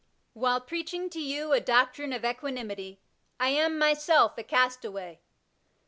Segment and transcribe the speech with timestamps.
[0.33, 3.01] While preaching to you a doctrine of equanimity,
[3.39, 5.21] I am, mjaelf, a castaway.